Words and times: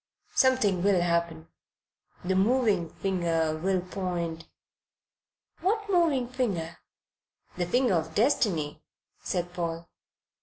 "Something 0.33 0.81
will 0.81 0.99
happen. 0.99 1.47
The 2.25 2.33
'moving 2.33 2.89
finger' 2.89 3.55
will 3.55 3.81
point" 3.81 4.47
"What 5.61 5.87
moving 5.91 6.27
finger?" 6.27 6.79
"The 7.55 7.67
finger 7.67 7.93
of 7.93 8.15
Destiny," 8.15 8.81
said 9.21 9.53
Paul. 9.53 9.87